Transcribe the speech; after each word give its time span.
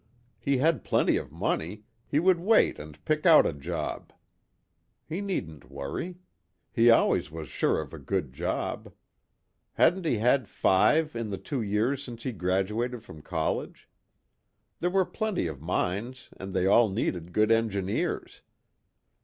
He 0.39 0.57
had 0.57 0.83
plenty 0.83 1.15
of 1.17 1.31
money, 1.31 1.83
he 2.07 2.17
would 2.17 2.39
wait 2.39 2.79
and 2.79 3.05
pick 3.05 3.23
out 3.27 3.45
a 3.45 3.53
job. 3.53 4.11
He 5.07 5.21
needn't 5.21 5.69
worry. 5.69 6.17
He 6.73 6.89
always 6.89 7.29
was 7.29 7.49
sure 7.49 7.79
of 7.79 7.93
a 7.93 7.99
good 7.99 8.33
job. 8.33 8.91
Hadn't 9.73 10.05
he 10.05 10.17
had 10.17 10.47
five 10.49 11.15
in 11.15 11.29
the 11.29 11.37
two 11.37 11.61
years 11.61 12.03
since 12.03 12.23
he 12.23 12.31
graduated 12.31 13.03
from 13.03 13.21
college? 13.21 13.87
There 14.79 14.89
were 14.89 15.05
plenty 15.05 15.45
of 15.45 15.61
mines 15.61 16.29
and 16.35 16.55
they 16.55 16.65
all 16.65 16.89
needed 16.89 17.31
good 17.31 17.51
engineers. 17.51 18.41